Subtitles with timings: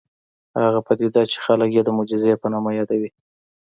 [0.65, 3.09] هغه پدیده چې خلک یې د معجزې په نامه یادوي